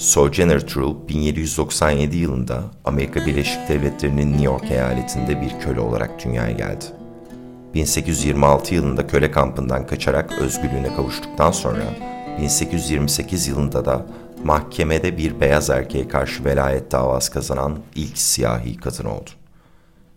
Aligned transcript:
Sojourner 0.00 0.60
Truth 0.60 1.08
1797 1.08 2.16
yılında 2.16 2.62
Amerika 2.84 3.26
Birleşik 3.26 3.68
Devletleri'nin 3.68 4.32
New 4.32 4.44
York 4.44 4.70
eyaletinde 4.70 5.40
bir 5.40 5.60
köle 5.60 5.80
olarak 5.80 6.24
dünyaya 6.24 6.50
geldi. 6.50 6.84
1826 7.74 8.74
yılında 8.74 9.06
köle 9.06 9.30
kampından 9.30 9.86
kaçarak 9.86 10.32
özgürlüğüne 10.32 10.94
kavuştuktan 10.96 11.50
sonra 11.50 11.82
1828 12.40 13.48
yılında 13.48 13.84
da 13.84 14.06
mahkemede 14.44 15.18
bir 15.18 15.40
beyaz 15.40 15.70
erkeğe 15.70 16.08
karşı 16.08 16.44
velayet 16.44 16.92
davası 16.92 17.32
kazanan 17.32 17.78
ilk 17.94 18.18
siyahi 18.18 18.76
kadın 18.76 19.04
oldu. 19.04 19.30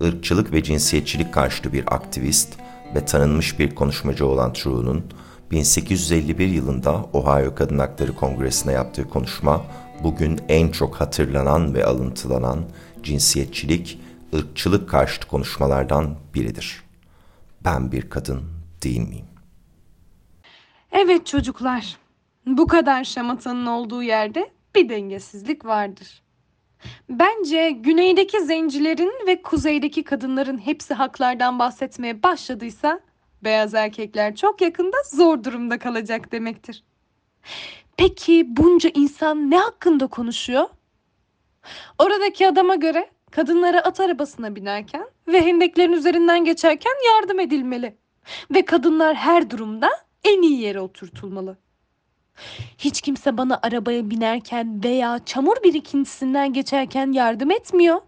Irkçılık 0.00 0.52
ve 0.52 0.62
cinsiyetçilik 0.62 1.34
karşıtı 1.34 1.72
bir 1.72 1.94
aktivist 1.94 2.52
ve 2.94 3.04
tanınmış 3.04 3.58
bir 3.58 3.74
konuşmacı 3.74 4.26
olan 4.26 4.52
True'nun 4.52 5.04
1851 5.50 6.48
yılında 6.48 7.04
Ohio 7.12 7.54
Kadın 7.54 7.78
Hakları 7.78 8.14
Kongresi'ne 8.14 8.72
yaptığı 8.72 9.08
konuşma 9.08 9.64
bugün 10.02 10.40
en 10.48 10.68
çok 10.68 10.94
hatırlanan 11.00 11.74
ve 11.74 11.84
alıntılanan 11.84 12.64
cinsiyetçilik, 13.02 14.00
ırkçılık 14.34 14.88
karşıtı 14.88 15.28
konuşmalardan 15.28 16.16
biridir. 16.34 16.82
Ben 17.64 17.92
bir 17.92 18.10
kadın 18.10 18.42
değil 18.82 19.08
miyim? 19.08 19.26
Evet 20.92 21.26
çocuklar. 21.26 21.96
Bu 22.46 22.66
kadar 22.66 23.04
şamatanın 23.04 23.66
olduğu 23.66 24.02
yerde 24.02 24.50
bir 24.74 24.88
dengesizlik 24.88 25.64
vardır. 25.64 26.22
Bence 27.08 27.70
güneydeki 27.70 28.44
zencilerin 28.44 29.12
ve 29.26 29.42
kuzeydeki 29.42 30.04
kadınların 30.04 30.58
hepsi 30.58 30.94
haklardan 30.94 31.58
bahsetmeye 31.58 32.22
başladıysa 32.22 33.00
beyaz 33.44 33.74
erkekler 33.74 34.36
çok 34.36 34.60
yakında 34.60 34.96
zor 35.12 35.44
durumda 35.44 35.78
kalacak 35.78 36.32
demektir. 36.32 36.84
Peki 37.96 38.44
bunca 38.56 38.90
insan 38.94 39.50
ne 39.50 39.58
hakkında 39.58 40.06
konuşuyor? 40.06 40.68
Oradaki 41.98 42.48
adama 42.48 42.74
göre 42.74 43.10
kadınlara 43.30 43.80
at 43.80 44.00
arabasına 44.00 44.56
binerken 44.56 45.06
ve 45.28 45.46
hendeklerin 45.46 45.92
üzerinden 45.92 46.44
geçerken 46.44 46.92
yardım 47.14 47.40
edilmeli 47.40 47.96
ve 48.54 48.64
kadınlar 48.64 49.14
her 49.14 49.50
durumda 49.50 49.90
en 50.24 50.42
iyi 50.42 50.60
yere 50.60 50.80
oturtulmalı. 50.80 51.58
Hiç 52.78 53.00
kimse 53.00 53.38
bana 53.38 53.58
arabaya 53.62 54.10
binerken 54.10 54.84
veya 54.84 55.20
çamur 55.24 55.56
birikintisinden 55.64 56.52
geçerken 56.52 57.12
yardım 57.12 57.50
etmiyor. 57.50 58.00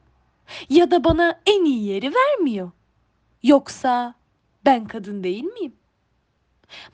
Ya 0.68 0.90
da 0.90 1.04
bana 1.04 1.40
en 1.46 1.64
iyi 1.64 1.84
yeri 1.84 2.12
vermiyor. 2.14 2.70
Yoksa 3.42 4.14
ben 4.64 4.86
kadın 4.86 5.24
değil 5.24 5.44
miyim? 5.44 5.76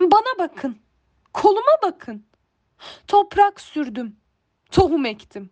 Bana 0.00 0.38
bakın. 0.38 0.78
Koluma 1.32 1.72
bakın. 1.82 2.24
Toprak 3.06 3.60
sürdüm. 3.60 4.16
Tohum 4.70 5.06
ektim. 5.06 5.50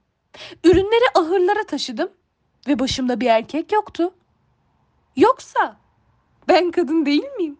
Ürünleri 0.64 1.04
ahırlara 1.14 1.66
taşıdım 1.66 2.12
ve 2.68 2.78
başımda 2.78 3.20
bir 3.20 3.26
erkek 3.26 3.72
yoktu. 3.72 4.14
Yoksa 5.16 5.76
ben 6.48 6.70
kadın 6.70 7.06
değil 7.06 7.28
miyim? 7.38 7.58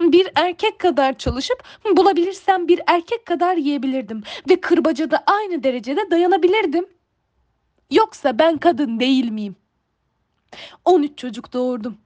Bir 0.00 0.28
erkek 0.34 0.78
kadar 0.78 1.18
çalışıp 1.18 1.64
bulabilirsem 1.96 2.68
bir 2.68 2.80
erkek 2.86 3.26
kadar 3.26 3.56
yiyebilirdim 3.56 4.22
ve 4.50 4.60
kırbacada 4.60 5.22
aynı 5.26 5.62
derecede 5.62 6.10
dayanabilirdim. 6.10 6.86
Yoksa 7.90 8.38
ben 8.38 8.58
kadın 8.58 9.00
değil 9.00 9.30
miyim? 9.30 9.56
13 10.84 11.18
çocuk 11.18 11.52
doğurdum. 11.52 11.98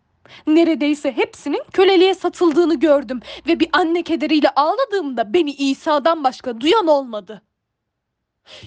Neredeyse 0.47 1.17
hepsinin 1.17 1.63
köleliğe 1.73 2.15
satıldığını 2.15 2.75
gördüm 2.75 3.21
ve 3.47 3.61
bir 3.61 3.69
anne 3.73 4.03
kederiyle 4.03 4.51
ağladığımda 4.51 5.35
beni 5.35 5.53
İsa'dan 5.53 6.25
başka 6.25 6.61
duyan 6.61 6.87
olmadı. 6.87 7.43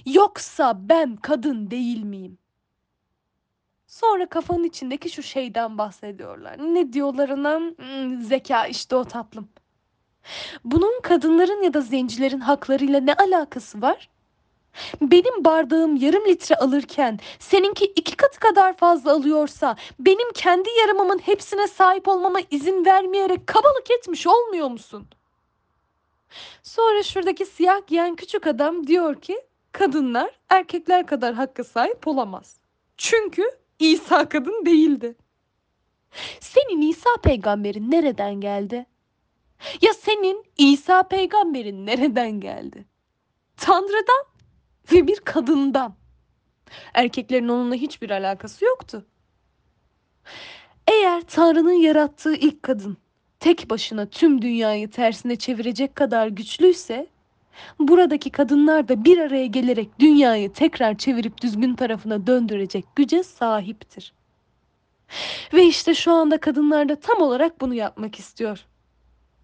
Yoksa 0.05 0.89
ben 0.89 1.15
kadın 1.15 1.71
değil 1.71 2.03
miyim? 2.03 2.37
Sonra 3.87 4.25
kafanın 4.29 4.63
içindeki 4.63 5.09
şu 5.09 5.23
şeyden 5.23 5.77
bahsediyorlar. 5.77 6.57
Ne 6.57 6.93
diyorlar 6.93 7.29
ona? 7.29 7.59
Hmm, 7.59 8.21
zeka 8.21 8.67
işte 8.67 8.95
o 8.95 9.03
tatlım. 9.03 9.49
Bunun 10.63 11.01
kadınların 11.01 11.63
ya 11.63 11.73
da 11.73 11.81
zencilerin 11.81 12.39
haklarıyla 12.39 12.99
ne 12.99 13.13
alakası 13.13 13.81
var? 13.81 14.09
Benim 15.01 15.45
bardağım 15.45 15.95
yarım 15.95 16.25
litre 16.25 16.55
alırken 16.55 17.19
seninki 17.39 17.85
iki 17.85 18.15
katı 18.17 18.39
kadar 18.39 18.77
fazla 18.77 19.11
alıyorsa 19.11 19.75
benim 19.99 20.31
kendi 20.33 20.69
yarımımın 20.79 21.19
hepsine 21.19 21.67
sahip 21.67 22.07
olmama 22.07 22.39
izin 22.51 22.85
vermeyerek 22.85 23.47
kabalık 23.47 23.91
etmiş 23.91 24.27
olmuyor 24.27 24.69
musun? 24.69 25.07
Sonra 26.63 27.03
şuradaki 27.03 27.45
siyah 27.45 27.87
giyen 27.87 28.15
küçük 28.15 28.47
adam 28.47 28.87
diyor 28.87 29.21
ki 29.21 29.41
kadınlar 29.71 30.39
erkekler 30.49 31.05
kadar 31.05 31.33
hakka 31.33 31.63
sahip 31.63 32.07
olamaz. 32.07 32.55
Çünkü 32.97 33.43
İsa 33.79 34.29
kadın 34.29 34.65
değildi. 34.65 35.15
Senin 36.39 36.81
İsa 36.81 37.09
peygamberin 37.23 37.91
nereden 37.91 38.33
geldi? 38.41 38.85
Ya 39.81 39.93
senin 39.93 40.45
İsa 40.57 41.03
peygamberin 41.03 41.85
nereden 41.85 42.39
geldi? 42.39 42.85
Tanrı'dan 43.57 44.36
ve 44.91 45.07
bir 45.07 45.19
kadından. 45.19 45.95
Erkeklerin 46.93 47.47
onunla 47.47 47.75
hiçbir 47.75 48.09
alakası 48.09 48.65
yoktu. 48.65 49.05
Eğer 50.87 51.21
Tanrı'nın 51.21 51.71
yarattığı 51.71 52.35
ilk 52.35 52.63
kadın 52.63 52.97
tek 53.39 53.69
başına 53.69 54.05
tüm 54.05 54.41
dünyayı 54.41 54.91
tersine 54.91 55.35
çevirecek 55.35 55.95
kadar 55.95 56.27
güçlüyse 56.27 57.07
buradaki 57.79 58.29
kadınlar 58.29 58.87
da 58.87 59.05
bir 59.05 59.17
araya 59.17 59.45
gelerek 59.45 59.99
dünyayı 59.99 60.53
tekrar 60.53 60.97
çevirip 60.97 61.41
düzgün 61.41 61.75
tarafına 61.75 62.27
döndürecek 62.27 62.85
güce 62.95 63.23
sahiptir. 63.23 64.13
Ve 65.53 65.65
işte 65.65 65.93
şu 65.93 66.11
anda 66.11 66.37
kadınlar 66.37 66.89
da 66.89 66.95
tam 66.99 67.21
olarak 67.21 67.61
bunu 67.61 67.73
yapmak 67.73 68.19
istiyor. 68.19 68.65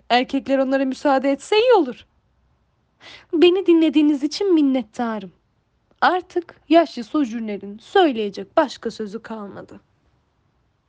Erkekler 0.09 0.57
onlara 0.57 0.85
müsaade 0.85 1.31
etse 1.31 1.57
iyi 1.57 1.73
olur. 1.73 2.05
Beni 3.33 3.65
dinlediğiniz 3.65 4.23
için 4.23 4.53
minnettarım. 4.53 5.31
Artık 6.01 6.55
yaşlı 6.69 7.03
sojürlerin 7.03 7.77
söyleyecek 7.77 8.57
başka 8.57 8.91
sözü 8.91 9.21
kalmadı. 9.21 9.79